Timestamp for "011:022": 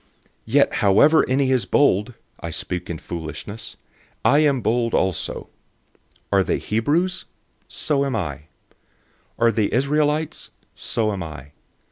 6.31-6.31